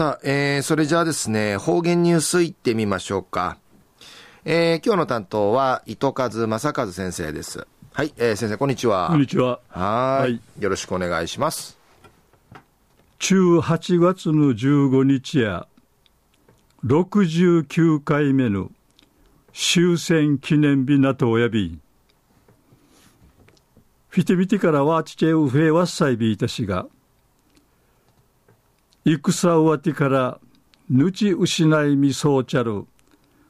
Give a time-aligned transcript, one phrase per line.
[0.00, 3.58] さあ、えー、それじゃあですね、方言ニュースいってみましょうか。
[4.46, 7.66] えー、今日の担当は、糸数正和先生です。
[7.92, 9.08] はい、えー、先生、こんにちは。
[9.10, 9.60] こんにちは。
[9.68, 10.40] はい。
[10.58, 11.76] よろしくお願いします。
[13.18, 15.66] 中8月の15日や、
[16.86, 18.70] 69回目の
[19.52, 21.78] 終戦記念日なとおやび、
[24.08, 26.86] フィテミティからはちちえうフェワッサイビーたしが、
[29.04, 30.38] 戦終わてから
[30.90, 32.84] ぬち失いみそうちゃる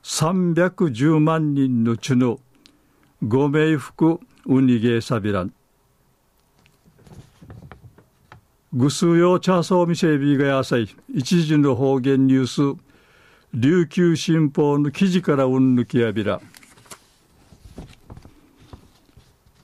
[0.05, 2.39] 310万人のちの
[3.23, 5.53] ご冥福うにげさびらん。
[8.73, 10.89] ぐすよチャーソーミセビがやさい。
[11.13, 12.81] 一時の方言ニュース。
[13.53, 16.41] 琉球新報の記事からうんぬきやびら。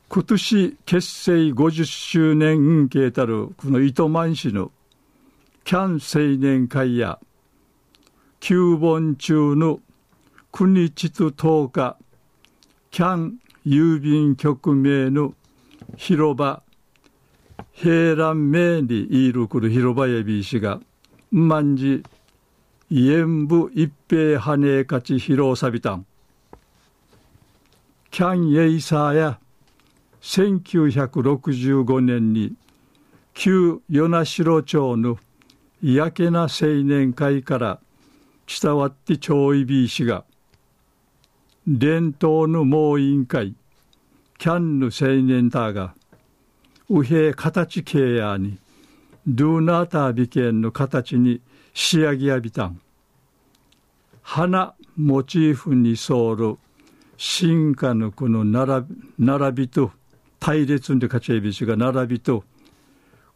[0.08, 4.72] 今年結成50周年運慶たるこの糸満市の
[5.66, 7.18] キャン青年会や
[8.38, 9.80] 旧本中の
[10.52, 11.96] 9日と10日
[12.92, 15.34] キャン郵便局名の
[15.96, 16.62] 広場
[17.72, 20.78] 平乱名にいるくる広場やびしが
[21.32, 22.04] 万事
[22.92, 26.06] 演武一平羽根勝ち広さびたん。
[28.12, 29.40] キャン・エイサーや
[30.20, 32.54] 1965年に
[33.34, 35.18] 旧与那城町の
[35.94, 37.78] やけな青年会から
[38.60, 40.24] 伝わって町いびいしが
[41.68, 43.54] 伝統の猛委員会
[44.38, 45.94] キャンの青年たが
[46.88, 48.58] 右平形系やに
[49.28, 51.40] ドゥーナータービケンの形に
[51.72, 52.80] 仕上げやびたん。
[54.22, 56.58] 花モチーフに沿る
[57.16, 59.92] 進化のこの並び並びと
[60.40, 62.42] 対列で勝ちえびしが並びと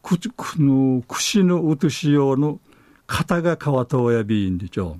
[0.03, 2.61] くくの串のうとし用の
[3.06, 4.97] 型が変わとおやびんでちょ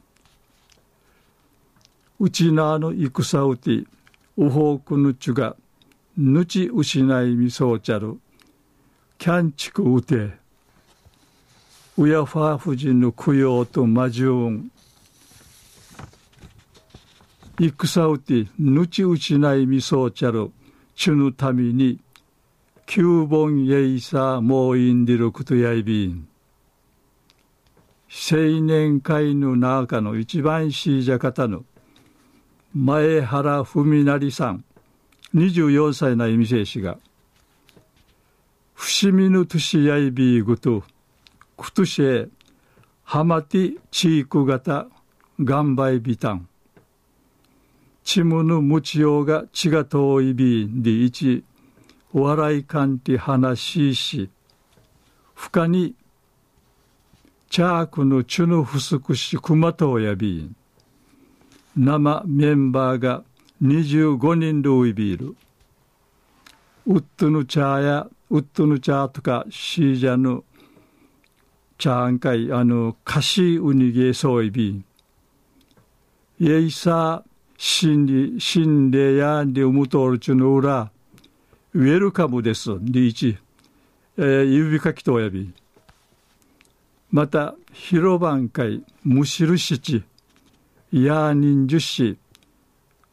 [2.19, 2.29] う。
[2.29, 3.84] ちなの戦うて
[4.37, 5.57] うほうくぬちゅが
[6.17, 8.20] ぬち失いみそうちゃる
[9.17, 10.33] キャンチクウテ
[11.97, 14.70] ウヤファー夫人の供養と魔順
[17.58, 20.51] 戦うてぬちうちないみそうちゃる
[20.95, 22.01] ちゅぬために
[22.92, 26.27] 九本イイサモーインディルクトヤイビン。
[28.08, 31.62] 青年会の中の一番しいじゃ方の
[32.74, 34.64] 前原文成さん。
[35.36, 36.98] 24歳の意味生士が
[38.74, 40.83] 伏見の年やいびいぐと
[41.56, 42.27] くとしえ
[43.05, 44.89] はまてチーク型
[45.39, 46.48] がんばいびたん。
[48.02, 51.45] ちむぬむちようが血が遠いびんでいち
[52.13, 54.31] 笑いかんて話しし
[55.35, 55.95] 深に
[57.48, 60.57] チャークのチュヌフスクシクマトやびん
[61.77, 63.23] 生メンバーが
[63.63, 65.37] 25人ルイビール。
[66.87, 70.45] ウッドのチャーやウッドのチャーとかシージャの
[71.79, 74.85] チャーンカイあのカシウニゲソイビン。
[76.41, 80.91] イエイサー心理心霊やでうむとおるちゅの裏ウ
[81.73, 82.70] ウェルカムです。
[82.81, 83.39] リーチ、
[84.19, 85.53] えー、指かきとおやび
[87.13, 88.83] また広番会。
[89.05, 90.03] むしるしち
[90.91, 92.19] やーにんじゅし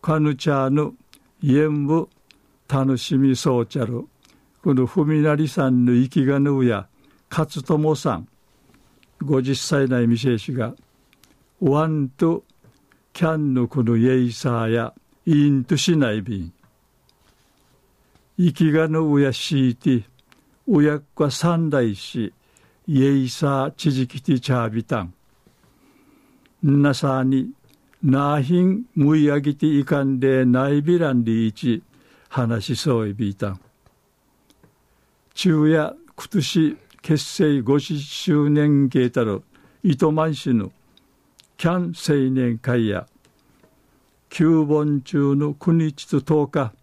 [0.02, 0.96] かぬちゃぬ
[1.44, 2.10] えんぶ
[2.68, 4.08] 楽しみそうちゃる
[4.64, 6.88] このふみなりさんの生きがぬや。
[7.30, 8.28] 勝友さん。
[9.22, 10.74] 50歳なみせしが。
[11.62, 12.44] ワンと。
[13.14, 14.94] キャンのこのイエイサーや。
[15.28, 16.54] インとしないびん
[18.40, 20.04] 生きがのうやしいて
[20.68, 22.34] うやっか三代し
[22.88, 25.14] イエイサーちじきてちゃびたん
[26.62, 27.52] なさに
[28.04, 31.82] なひんむいあぎていかんでないびらんりいち
[32.30, 33.60] 話しそういびたん。
[35.34, 39.44] 昼夜今年結成50周年ゲータル
[39.84, 40.72] 糸満市の
[41.58, 43.08] キャン青年会や
[44.30, 46.74] 旧本中の9日と10日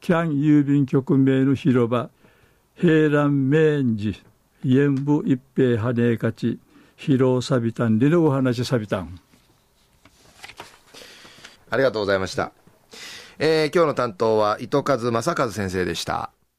[0.00, 2.10] キャン郵便局名の広場
[2.76, 4.22] 平蘭明治
[4.64, 6.58] 演武一平羽根勝ち
[6.96, 9.20] 疲労サビタンでのお話サビタン。
[11.70, 12.52] ありがとうございました、
[13.38, 16.30] えー、今日の担当は糸数正和先生でした。